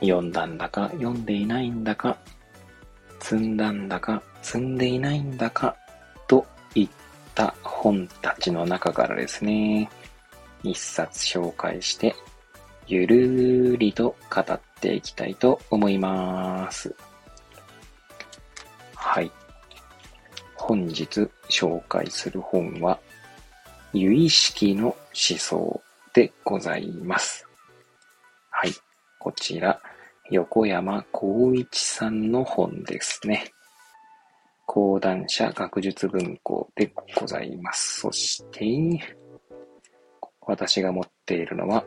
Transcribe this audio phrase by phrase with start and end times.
[0.00, 2.16] 読んだんだか読んでいないんだか、
[3.20, 5.76] 積んだんだか積んでいないんだか、
[6.26, 6.88] といっ
[7.34, 9.88] た本たちの中からですね、
[10.62, 12.14] 一冊紹介して、
[12.86, 16.94] ゆるーりと語っていきたいと思います。
[18.94, 19.30] はい。
[20.54, 22.98] 本日紹介する本は、
[23.92, 27.46] 由意識の思想でございます。
[28.50, 28.72] はい。
[29.18, 29.80] こちら、
[30.30, 33.46] 横山光一さんの本ですね。
[34.66, 38.00] 講談社学術文庫でございます。
[38.00, 38.66] そして、
[40.42, 41.82] 私が持っているのは、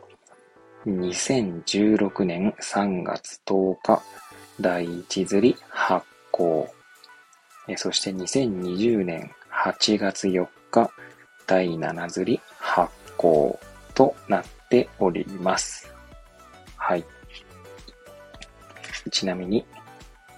[0.86, 4.02] 2016年3月10日、
[4.60, 6.68] 第一釣り発行。
[7.76, 10.90] そして2020年8月4日、
[11.46, 13.56] 第7釣り発行
[13.94, 15.88] となっております。
[16.76, 17.04] はい。
[19.10, 19.64] ちなみに、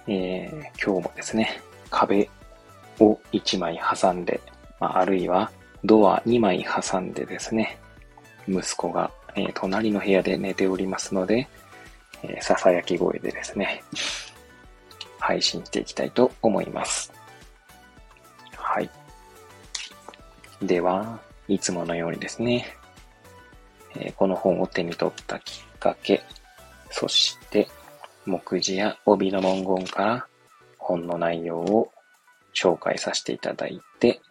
[0.07, 2.29] えー、今日もですね、壁
[2.99, 4.41] を1枚挟んで、
[4.79, 5.51] まあ、るいは
[5.83, 7.77] ドア2枚挟んでですね、
[8.47, 11.47] 息子が、えー、隣の部屋で寝ておりますので、
[12.23, 13.83] えー、ささやき声でですね、
[15.19, 17.11] 配信していきたいと思います。
[18.55, 18.89] はい。
[20.61, 22.65] では、いつものようにですね、
[23.95, 26.23] えー、この本を手に取ったきっかけ、
[26.91, 27.67] そして、
[28.25, 30.27] 目次や帯の文言から
[30.77, 31.91] 本の内容を
[32.53, 34.21] 紹介させていただいて、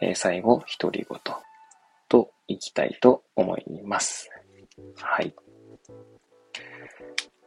[0.00, 1.20] え、最後、独り言
[2.08, 4.28] といきたいと思います。
[5.00, 5.34] はい。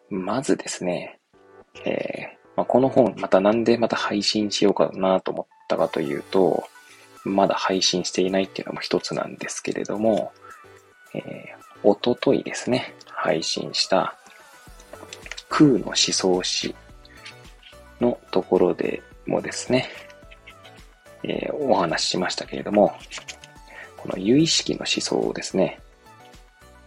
[0.09, 1.19] まずですね、
[1.83, 6.63] えーまあ、この本、またなんでまた配信しようかなと思ったかというと、
[7.25, 10.31] まだ配信していないっていうのも一つなんですけれども、
[11.13, 11.23] えー、
[11.83, 14.15] おとといですね、配信した
[15.57, 16.75] 空の思想史
[18.01, 19.87] のところでもですね、
[21.23, 22.93] えー、お話ししましたけれども、
[23.95, 25.79] この有意識の思想をですね、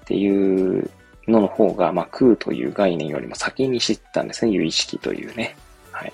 [0.03, 0.91] っていう
[1.27, 5.57] のの方が、まあ、空という概念よりも先に知ったんですね、有意識というね。
[5.91, 6.13] はい。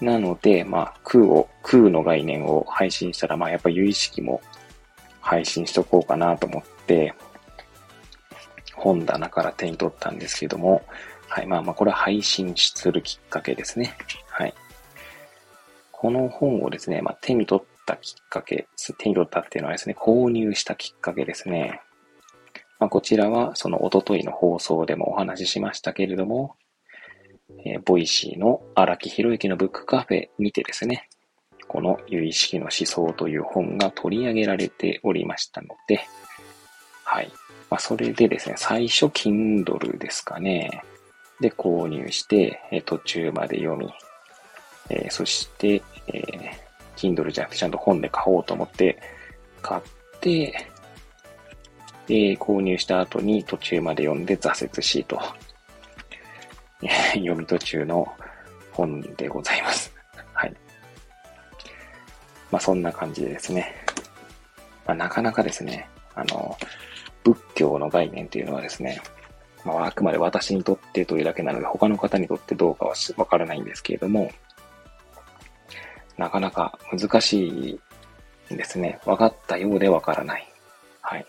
[0.00, 4.40] なので、まあ、空を、空の概念を配信したら、まあ、やっぱ有意識も
[5.20, 7.14] 配信しとこうかなと思って、
[8.78, 10.82] 本棚から手に取ったんですけども、
[11.28, 13.94] はい、まあまあ、これは配信するきっかけですね。
[14.28, 14.54] はい。
[15.92, 18.66] この本をですね、まあ、手に取ったきっかけ、
[18.98, 21.82] 手に取ったっていうのはですね、購入したきっかけですね。
[22.78, 26.54] まあ、こちらは、そのおとといの放送でもお話ししましたけれども、
[27.64, 31.08] えー、 Voicy の荒木博行のブックカフェにてですね、
[31.66, 36.00] この唯識の思想という本が取り上げられておりましたので、
[37.04, 37.30] はい。
[37.70, 40.82] まあ、それでですね、最初 Kindle ですかね。
[41.40, 43.92] で、購入して、え途中まで読み、
[44.90, 49.00] えー、そして、えー、Kindle じゃなくてちゃんと本で買おうと思って
[49.62, 49.82] 買っ
[50.20, 50.66] て、
[52.08, 55.20] え、購入した後に途中まで読んで挫折しと、
[57.14, 58.10] 読み途中の
[58.72, 59.92] 本でございます。
[60.32, 60.54] はい。
[62.50, 63.74] まあ、そんな感じでですね。
[64.86, 66.56] まあ、なかなかですね、あの、
[67.58, 69.00] 教の概念というのはですね、
[69.64, 74.30] まあ、あくまで私にとってというだけなので、他の方にとってどうかはわからないんですけれども、
[76.16, 77.78] なかなか難し
[78.50, 79.00] いんですね。
[79.04, 80.48] 分かったようでわからない。
[81.00, 81.26] はい。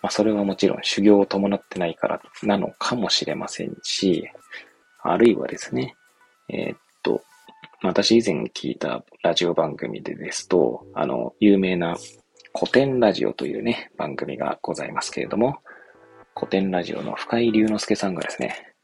[0.00, 4.28] まあ、それはもちろん修行を伴ってないからなのかもしれませんし、
[5.02, 5.96] あるいはですね、
[6.48, 7.22] えー、っと、
[7.82, 11.96] 私以前聞いたラジオ番組でですと、あの、有名な
[12.56, 15.58] 古典ラジオというね、番組がございますけれども、
[16.36, 18.74] 古典ラジオの深井龍之介さんがですね、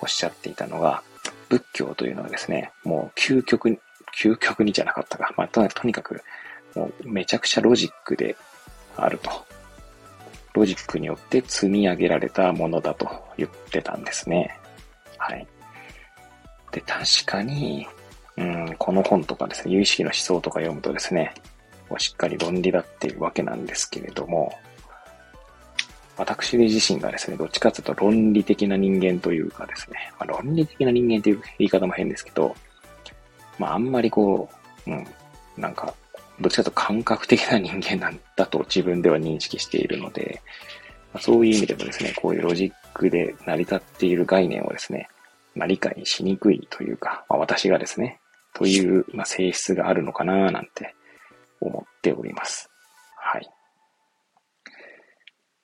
[0.00, 1.02] おっしゃっていたのが、
[1.50, 3.78] 仏教というのはですね、もう究極に、
[4.18, 6.22] 究極にじゃなかったか、まあ、とにかく、
[6.74, 8.36] もうめちゃくちゃロジックで
[8.96, 9.30] あると。
[10.54, 14.58] ロジックによって積み上げられたものだと言ってたんですね。
[15.18, 15.46] はい。
[16.72, 17.86] で、確かに、
[18.38, 21.34] うん、この本とかですね、有意識の思想とか読むとですね、
[21.98, 24.52] しっかり論理だっていうわけなんですけれども、
[26.16, 32.54] 私自身がですね、どっちかというと論理的な人間というかですね、まあ、論理的な人間という言い方も変ですけど、
[33.58, 34.48] まああんまりこ
[34.86, 35.06] う、うん、
[35.56, 35.94] なんか、
[36.40, 40.40] どっちかというと感覚的な人間なんだと 自分では認識しているので、
[41.12, 45.08] まあ、そういう意味でもですね、こういうロジックで成り立っている概念をですね、
[45.54, 48.20] まあ、理解しにくいというか、まあ、私がですね、
[48.52, 50.94] という、まあ、性質があるのかななんて
[51.60, 52.70] 思っております。
[53.16, 53.48] はい。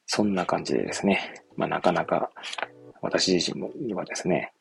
[0.06, 2.31] そんな感じでですね、まあ、なかなか
[3.02, 4.52] 私自身も今ですね、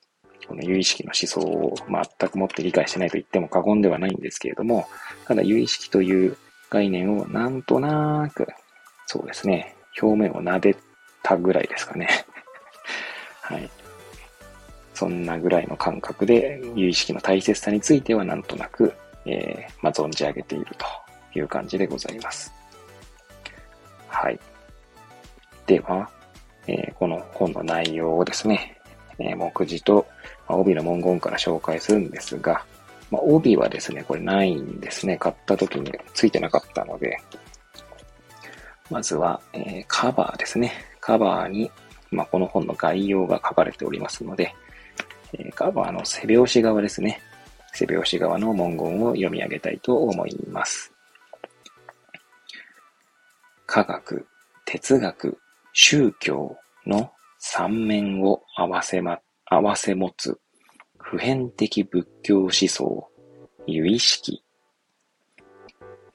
[0.47, 1.75] この有意識の思想を
[2.19, 4.87] 全くもって理解してないと言っても過言ではないんですけれども、
[5.25, 6.37] ただ有意識という
[6.69, 8.47] 概念をなんとなく、
[9.05, 10.75] そうですね、表面を撫で
[11.23, 12.07] たぐらいですかね。
[13.41, 13.69] はい。
[14.93, 18.93] そんなぐらいの感覚で、有意識の大切さについてはなんとなく、
[19.25, 20.85] えー、まあ、存じ上げていると
[21.35, 22.53] いう感じでございます。
[24.07, 24.39] はい。
[25.65, 26.09] では、
[26.67, 28.79] えー、この本の内容をですね、
[29.19, 30.05] えー、目次と、
[30.47, 32.65] まあ、帯の文言から紹介するんですが、
[33.11, 35.17] まあ、帯はですね、これないんですね。
[35.17, 37.17] 買った時についてなかったので、
[38.89, 40.71] まずは、えー、カバーですね。
[40.99, 41.71] カバーに、
[42.11, 44.53] まあ、この本の概要が書かれておりますので、
[45.33, 47.21] え、カバーの背表紙側ですね。
[47.73, 50.91] 背表紙側の文言を読み上げたいと思います。
[53.71, 54.25] 科学、
[54.65, 55.37] 哲学、
[55.73, 56.57] 宗教
[56.87, 60.39] の三面を合わせま、合わせ持つ
[60.97, 63.07] 普遍的仏教思想、
[63.67, 64.43] 由意識。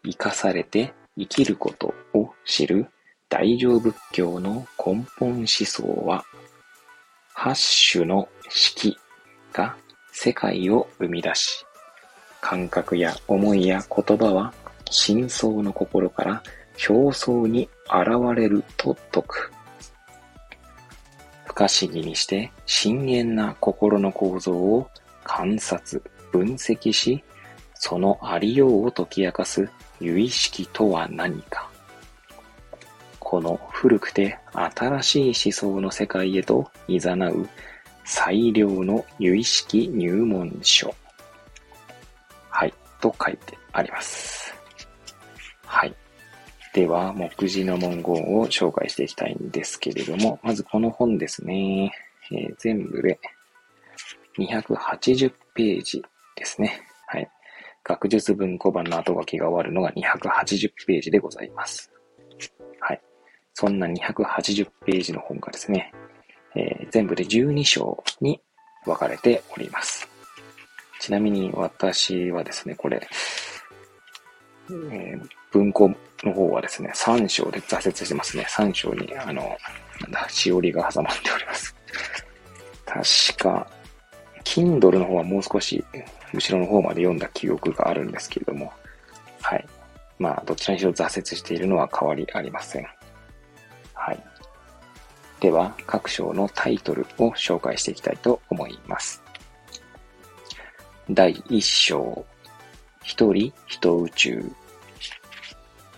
[0.03, 2.89] 生かされて生きることを知る
[3.29, 6.25] 大乗仏教の根本思想は、
[7.35, 8.99] 八種の式
[9.53, 9.77] が
[10.11, 11.65] 世界を生み出し、
[12.41, 14.53] 感覚や思いや言葉は
[14.91, 16.43] 真相の心から
[16.89, 19.53] 表層に現れると説く。
[21.45, 24.89] 不可思議にして深淵な心の構造を
[25.23, 27.23] 観察、分析し、
[27.75, 29.69] そのありようを解き明かす
[30.01, 31.71] 由意識とは何か。
[33.21, 37.49] この古くて新しい思想の世界へと誘う
[38.05, 40.95] 最良の由意識入門書。
[42.51, 44.55] はい、と書いてあります。
[45.65, 45.95] はい。
[46.75, 51.93] では、目次の文言を紹介していきたいんですけれども、まずこの本ですね。
[52.33, 53.21] えー、全部で
[54.39, 56.03] 280ページ
[56.35, 56.83] ですね。
[57.07, 57.31] はい。
[57.85, 61.93] 学術文庫版の後書きが終わるのが280ページでございます。
[62.81, 63.01] はい。
[63.53, 65.93] そんな280ページの本がですね、
[66.57, 68.41] えー、全部で12章に
[68.85, 70.09] 分かれております。
[70.99, 73.07] ちなみに私はですね、これ、
[74.69, 75.89] えー、文庫
[76.25, 78.45] の方はですね、3章で挫折してますね。
[78.49, 79.57] 3章に、あの、
[80.01, 81.77] なんだ、しおりが挟まっております。
[82.85, 83.71] 確か、
[84.43, 85.85] Kindle の方はもう少し
[86.33, 88.73] 後ろの方まで読んだ記憶があるんですけれども、
[89.43, 89.67] はい。
[90.19, 92.87] まあ、どちらにしろ挫折しているのは変わりありません。
[93.95, 94.21] はい。
[95.39, 99.23] では、各章のタイトルを紹介していきたいと思います。
[101.09, 102.25] 第1章、
[103.05, 104.64] 一人一宇宙。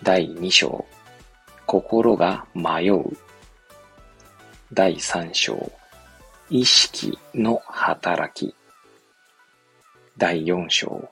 [0.02, 0.84] 第2章、
[1.66, 3.02] 心が迷う。
[4.72, 5.72] 第3章、
[6.50, 8.54] 意識の働き。
[10.18, 11.09] 第4章、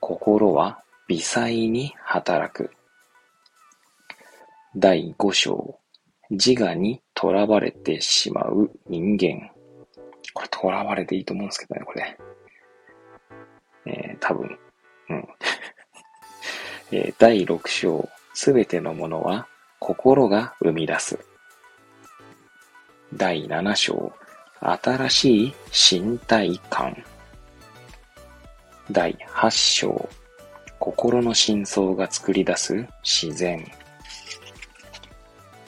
[0.00, 2.70] 心は微細に働く。
[4.74, 5.78] 第5章、
[6.30, 9.50] 自我に囚われてしまう人間。
[10.32, 12.18] これ囚われていいと思うんですけどね、これ。
[13.86, 14.58] えー、多分。
[15.10, 15.28] うん。
[16.92, 19.48] えー、第6章、すべてのものは
[19.80, 21.18] 心が生み出す。
[23.14, 24.12] 第7章、
[24.60, 25.54] 新しい
[26.00, 26.96] 身体感。
[28.90, 30.08] 第8章、
[30.78, 33.64] 心の真相が作り出す自然。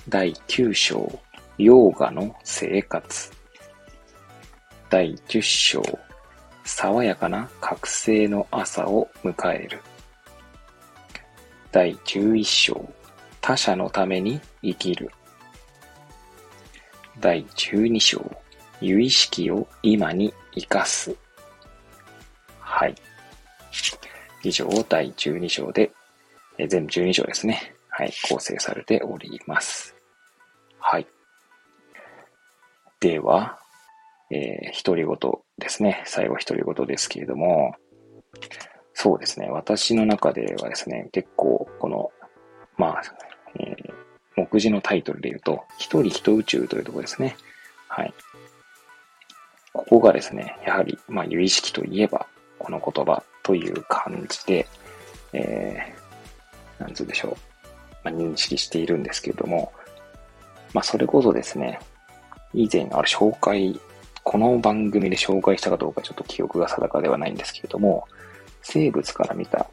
[0.08, 1.20] 第9章、
[1.58, 3.32] ヨーガの生活。
[4.88, 5.82] 第10章、
[6.64, 9.80] 爽やかな覚醒の朝を迎える。
[11.70, 12.92] 第11章、
[13.40, 15.10] 他者のために生きる。
[17.20, 18.42] 第12章、
[18.80, 21.14] 有意識を今に生かす。
[22.58, 22.94] はい。
[24.42, 25.90] 以上、第12章で、
[26.56, 27.75] え全部12章ですね。
[27.90, 29.94] はい、構成されております。
[30.78, 31.06] はい。
[33.00, 33.58] では、
[34.30, 36.02] えー、独り言ですね。
[36.06, 37.75] 最後独り言ですけれども、
[39.00, 39.49] そうですね。
[39.49, 42.11] 私の中ではですね、結構、この、
[42.76, 43.02] まあ、
[43.61, 43.93] えー、
[44.35, 47.37] 目次のタイトルで言うと、一人一宇宙というところですね。
[47.87, 48.12] はい。
[49.73, 52.26] ここがですね、やはり、まあ、有意識といえば、
[52.59, 54.67] この言葉という感じで、
[55.33, 57.37] えー、なんつうでしょう。
[58.02, 59.73] まあ、認識しているんですけれども、
[60.75, 61.78] まあ、それこそですね、
[62.52, 63.81] 以前ある紹介、
[64.25, 68.09] この番組で紹介したかどうかちょっと記憶が定かではないんですけれども、
[68.70, 69.66] 生物から見た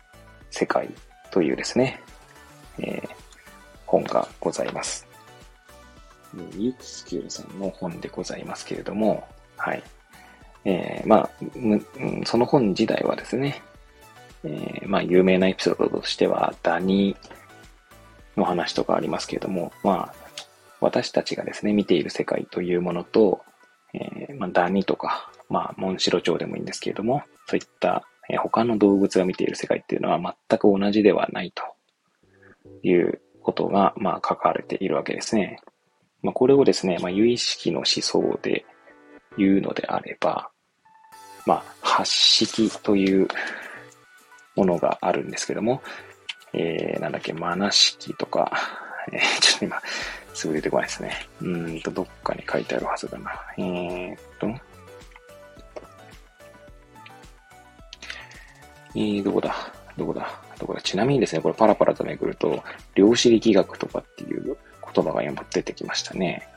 [0.51, 0.89] 世界
[1.29, 2.01] というですね、
[2.79, 3.09] えー、
[3.85, 5.05] 本がございます。
[6.57, 9.83] ユキスキュールさんの本でございますけれども、はい。
[10.63, 11.29] えー、まあ、
[12.25, 13.61] その本自体はですね、
[14.45, 17.17] えー、まあ、有名なエピソードとしては、ダニ
[18.37, 20.13] の話とかありますけれども、まあ、
[20.79, 23.43] 私たちがですね、見ている世界というものと、
[23.93, 31.63] えー、まあ、ダニとか、まあ、モンシロチョウでもいいんですけれども、そういった、え、他の動物が見ている世界っていうのは全く同じではないと
[32.83, 35.59] いうことが、まあ、書かれているわけですね。
[36.21, 38.65] まあ、これをですね、まあ、有意識の思想で
[39.37, 40.49] 言うのであれば、
[41.45, 43.27] まあ、発式という
[44.55, 45.81] ものがあるんですけども、
[46.53, 48.51] えー、なんだっけ、マナ式とか、
[49.11, 49.81] えー、ちょっと今、
[50.33, 51.27] すぐ出てこないですね。
[51.41, 53.31] うんと、どっかに書いてあるはずだな。
[53.57, 54.47] えー、っと、
[58.95, 59.55] えー、どこだ？
[59.97, 60.41] どこだ？
[60.57, 60.81] どこだ？
[60.81, 62.63] ちなみにですね、これパラパラとめくると、
[62.95, 64.57] 量子力学とかっていう
[64.93, 66.47] 言葉が今出てきましたね。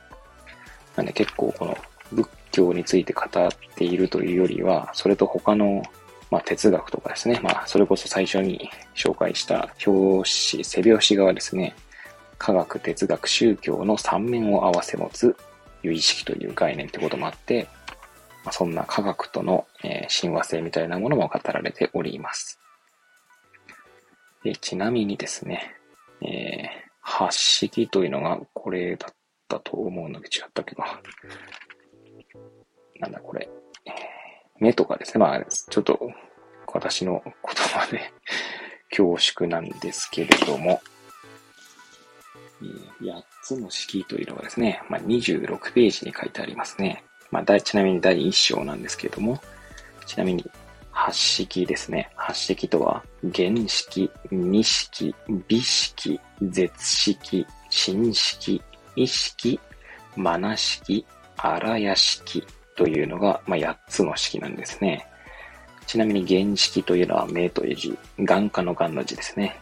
[0.96, 1.76] なんで結構この
[2.12, 5.82] 仏教について語っているというよりは、それと他の、
[6.30, 11.74] まあ、哲学とかですね、まあ、それこそ最初に紹介した表紙、背表紙側ですね、
[12.38, 15.36] 科学、哲学、宗教の三面を合わせ持つ
[15.82, 17.68] 有意識という概念ってこともあって、
[18.48, 22.58] まあ、そんな科学との、えー、親和性みたいなものも語られております。
[24.42, 25.74] でちなみにですね、
[26.22, 26.68] えー、
[27.02, 29.14] 発式というのがこれだっ
[29.48, 30.82] たと思うんだけど違ったけど、
[33.00, 33.50] なんだこれ、
[33.84, 33.92] えー、
[34.60, 35.24] 目とかですね。
[35.24, 36.00] まあ、ちょっと
[36.72, 38.10] 私の言葉で
[38.88, 40.80] 恐縮なんですけれども、
[43.02, 47.04] 8つの式というのがですね、まあ、26ページに書いてありますね。
[47.30, 49.40] まあ、ちなみに第1章なんですけれども、
[50.06, 50.44] ちなみに
[50.90, 52.10] 発式ですね。
[52.16, 53.04] 発式とは、
[53.34, 55.14] 原式、二式、
[55.46, 58.62] 美式、絶式、新式、
[58.96, 59.60] 意識、
[60.16, 61.06] マナ式、
[61.36, 62.44] 荒屋式
[62.76, 65.06] というのが、まあ、8つの式なんですね。
[65.86, 69.58] ちなみに原式というのは目という字、眼科の眼の字ですね。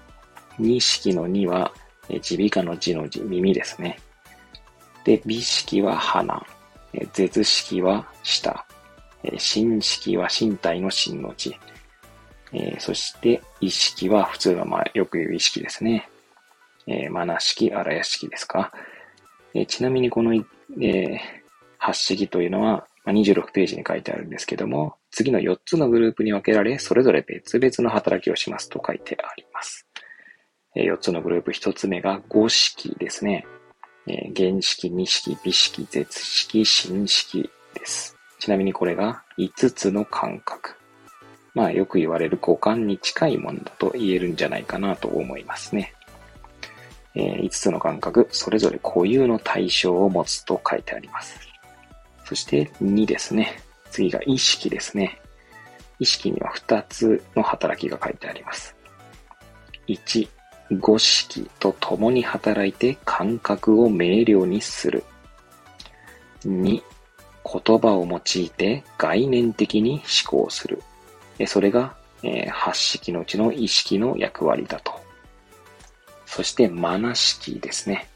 [0.58, 1.72] 二式の2は
[2.08, 3.98] 耳鼻科の字の字、耳ですね。
[5.04, 6.44] で、美式は鼻、
[7.12, 8.64] 絶式は舌、
[9.38, 11.56] 心式は身体の心の字、
[12.52, 16.08] えー、そして意識は普通はまあよく言う意識ですね。
[16.86, 18.72] えー、マナ式、荒屋式ですか。
[19.54, 21.18] えー、ちなみにこの、えー、
[21.78, 29.86] 発式というのは、まあ、26ページに書いてあるんですけども、次の4つのグループに分けられ、それぞれ別々の働きをしますと書いてあります。
[30.76, 33.46] えー、4つのグループ、1つ目が5式ですね。
[34.06, 38.16] えー、原式、2式、美式、絶式、新式です。
[38.38, 40.76] ちなみにこれが5つの感覚。
[41.54, 45.92] まあよく言われる五感に近いものだと言えるんじゃないかなと思いますね。
[47.14, 51.40] えー、5つの感覚、それぞれ固有の対象を持つと書いてあります。
[52.24, 53.58] そして2ですね。
[53.90, 55.18] 次が意識ですね。
[55.98, 58.76] 意識には2つの働きが書いてあります。
[59.88, 60.28] 1、
[60.70, 65.04] 五色と共に働いて感覚を明瞭にする。
[66.44, 66.82] 2、
[67.46, 70.82] 言葉を用いて概念的に思考する。
[71.46, 74.92] それが、えー、発式のうちの意識の役割だと。
[76.24, 78.08] そして、マナ式ですね。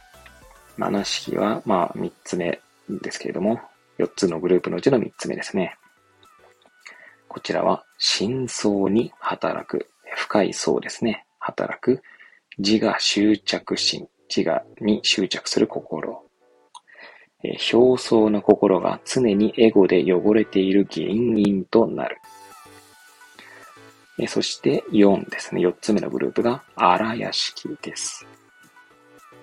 [0.77, 3.61] マナ式は、まあ、三つ目ですけれども、
[3.99, 5.77] 四つのグループのうちの三つ目ですね。
[7.29, 11.25] こちらは、深層に働く、深い層ですね。
[11.39, 12.03] 働く、
[12.59, 16.23] 自我執着心、自我に執着する心。
[17.43, 22.19] え表層の心が常にエゴで汚れている原因となる。
[24.19, 25.63] えそして4ですね。
[25.63, 28.27] 4つ目のグループが荒屋敷です。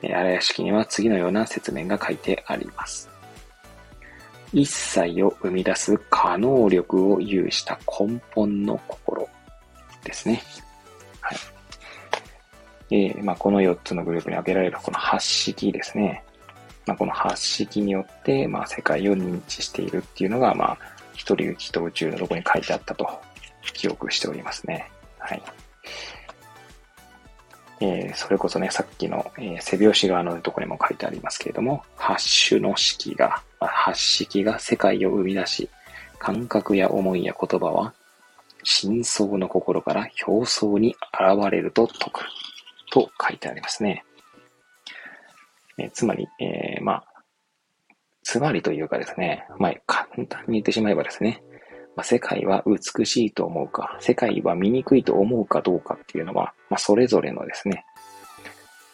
[0.04, 3.10] 荒屋敷には次のような説明が書いてあります。
[4.54, 9.28] 一切を生み出す可能力を有した根本の心
[10.04, 10.42] ですね。
[11.20, 11.57] はい。
[12.90, 16.24] えー、まあ、この4つのグループに挙げられるこの8式ですね。
[16.86, 20.78] まあ、この発式によって、まあ、世界を認知しているっていうのが、まあ、
[21.14, 23.10] 一人行きと宇宙のとこに書いてあったと
[23.74, 24.90] 記憶しておりますね。
[25.20, 25.44] はい。
[27.80, 35.70] えー、それこそね、さっきの、えー、背拍子側のとこにも書いてありますけれども、ハッシュの式が、ハッ式が世界を生み出し、
[36.18, 37.94] 感覚や思いや言葉は、
[38.64, 42.26] 真相の心から表層に現れると解く。
[42.92, 44.04] と書いてありますね。
[45.78, 47.04] え、つまり、えー、まあ、
[48.24, 51.44] つまりというかですね、まあ、簡単に言ってしまえばですね、
[51.96, 57.86] まあ、世界は美しいと思うか、世界は見くいと思うかどうかっていうのは、まあ、それぞれのですね、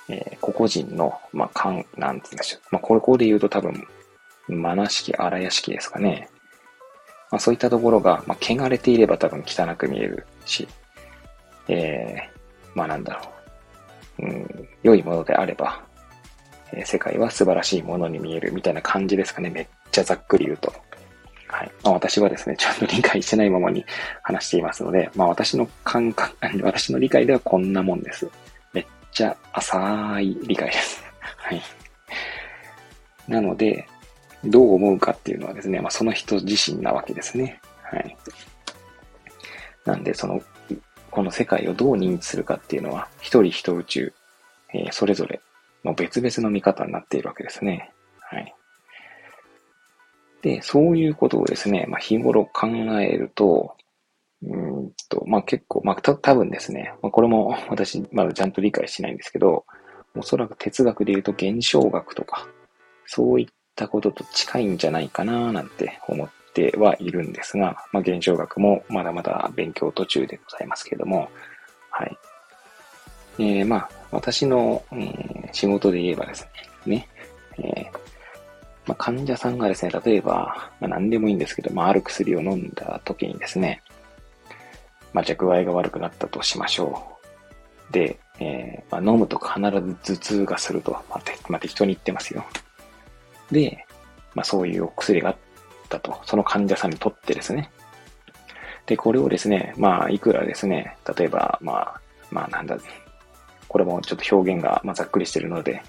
[0.09, 2.61] えー、個々人の、まあ、感、なんて言うんでしょう。
[2.71, 3.87] まあ、こ、こで言うと多分、
[4.47, 6.29] マナ式、荒屋式ですかね。
[7.31, 10.67] まあ、そういったところが、まあ、汚れていれば多分汚く見えるし、
[11.67, 13.32] えー、まあなんだろう。
[14.19, 15.83] うん、良いものであれば、
[16.71, 19.49] えー、世界は素晴らしいものに見えるみたいな感じですかね。
[19.49, 20.73] めっちゃざっくり言うと。
[21.53, 21.71] はい。
[21.83, 23.85] まあ、私はですね、ちゃんと理解してないままに
[24.23, 28.27] 話していますので、まあ私の感覚、私の理解ではこんなもんです。
[28.73, 31.03] めっちゃ浅い理解です。
[31.37, 31.61] はい。
[33.27, 33.87] なので、
[34.43, 37.61] どう思うかっていうのはですね、まあその人自身なわけですね。
[37.83, 38.17] はい。
[39.85, 40.41] なんで、その、
[41.13, 44.13] この世界をどう認知するかっていうのは、一人一宇宙、
[44.73, 45.41] えー、それぞれ
[45.85, 47.91] の別々の見方になっているわけですね。
[48.19, 48.55] はい。
[50.41, 52.67] で、そういうことをですね、まあ、日頃考
[52.99, 53.77] えると、
[54.41, 59.65] うんと、まあ、結構、まあ、た、多分ですね、まあ、これも 私、まだちゃんと理解してないんですけど、
[60.15, 62.47] おそらく哲学で言うと現象学とか、
[63.05, 71.29] そういったことと近いんじゃないかななんて思ってはいるんですが、まあ、現象学もまだまだ勉強途中でございますけれども、
[71.89, 72.17] はい。
[73.39, 76.47] えー、まあ、私の、えー、仕事で言えばです
[76.85, 77.09] ね、ね、
[77.57, 78.03] えー
[78.85, 83.81] まあ、患者さんがですね、例えば、まあ、何でもいいんですけど、まあ、ある薬を飲んだ時にですね、
[85.13, 87.17] まあ、じゃ具合が悪くなったとしましょ
[87.89, 87.93] う。
[87.93, 89.59] で、えー、まあ、飲むと必
[90.03, 92.43] ず頭痛がすると、まあ、てまあ、適当に言ってますよ。
[93.51, 93.85] で、
[94.33, 95.35] まあ、そういうお薬があっ
[95.87, 97.71] たと、その患者さんにとってですね。
[98.85, 102.77] で、これをですね、まあ、いくらですね、例えば、まあ、まあ、なんだ、
[103.67, 105.81] これもちょっと表現が、ま、ざっくりしてるので、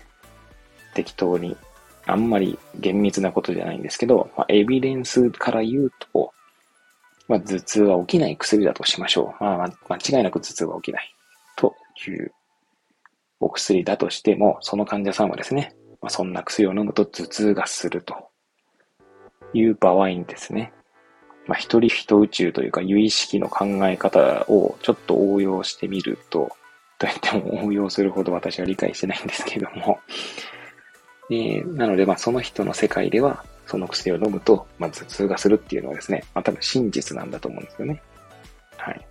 [0.95, 1.57] 適当に
[2.07, 6.33] あんまり厳密なことじゃないんですけど、まあ、エビデンスから言うと、
[7.27, 9.45] まあ、頭痛は起きない薬だとしましょう。
[9.45, 11.15] まあ、間違いなく頭痛は起きない。
[11.57, 11.75] と
[12.07, 12.33] いう
[13.41, 18.29] お薬だとしても、その患者さんはですね、まあ、そんな薬を飲むと頭痛がすると
[19.55, 20.73] いう場合にですね、
[21.47, 26.51] まあ、一人一宇宙というか、有意識の考え方をちょっと応用してみると、
[26.99, 29.99] と言っても応用するほど私は理解してないんですけども、
[31.31, 38.03] えー、なので、まあ、その人の世界では、その薬を飲むと、まあ、頭痛がするっていうのはですね、まあ、多分真実なんだと思うんですよね。
[38.77, 39.07] はい。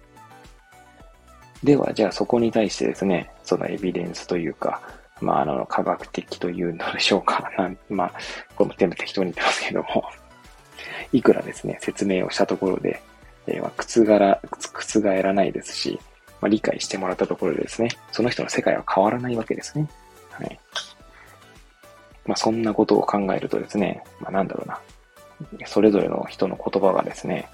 [1.64, 4.82] では、じゃあそこに対してですね、そのエビデンスというか、
[5.22, 7.50] まあ、あの、科学的というのでしょうか。
[7.58, 8.12] なまあ、
[8.56, 10.04] これも全部適当に言ってますけども、
[11.14, 13.02] いくらですね、説明をしたところで、
[13.48, 16.00] えー、まあ、覆ら、覆らないですし、
[16.42, 19.88] まあ、理解してもらったところでですね、その人の世界は変わらないわけですね。
[20.32, 20.60] はい。
[22.26, 24.80] まあ、そんなことを考えるとですね、まあ、なんだろうな。
[25.66, 27.48] それぞれの人の言葉がですね、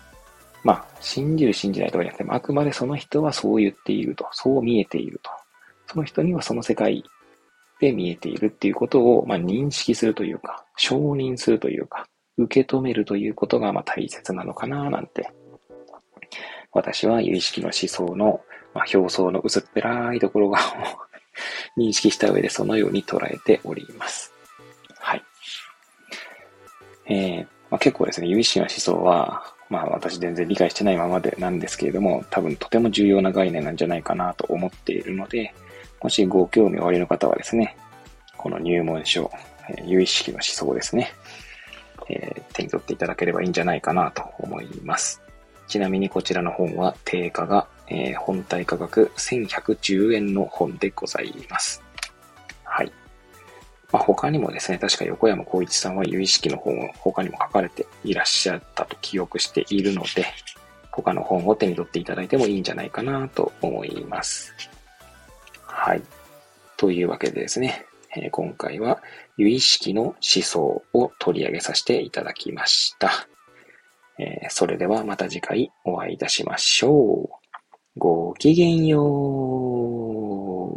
[0.63, 5.31] まあ、信じる信じないとかじゃなくて、あくまでその人はそう言っていると、そう見えていると。
[5.87, 7.03] その人にはその世界
[7.79, 12.05] で見えているっていうことを、まあ、認識するというか、承認するというか、
[12.39, 15.29] 受け止めるということが、ま、大切なのかな、なんて。
[16.71, 18.41] 私は有意識の思想の、
[18.73, 20.59] まあ、表層の薄っぺらいところが
[21.77, 24.33] 認識した上でそのように捉えております。
[24.99, 25.23] はい
[27.07, 35.53] えー、まあ、結構ですね、有意識の思想は、まあ私全然理解してないままでなんですけれども、多分とても重要な概念なんじゃないかなと思っているので、
[36.01, 37.75] もしご興味おありの方はですね、
[38.37, 39.29] この入門書、
[39.85, 41.11] 有意識の思想ですね、
[42.09, 45.21] えー、手に取っていただければいいんじゃないかなと思います。
[45.67, 51.83] ちなみにこちらの本は定価が、えー、本体価格1110円の本でございます。
[52.63, 52.91] はい。
[53.91, 60.25] まあ、他にもですね、確か横山光一さんは有意識の本を他にも書かれていらっしゃったと記憶しているので、
[60.91, 64.53] 他の本を手に取っていただいてもいいんじゃないかなと思います。
[65.63, 66.03] はい。
[66.77, 69.01] というわけでですね、え今回は、
[69.37, 73.27] 由意識の思想を取り上げさせていただきました。
[74.17, 77.39] えそれではまた次回お会いいたしましょう。
[77.97, 80.69] ごきげんよう。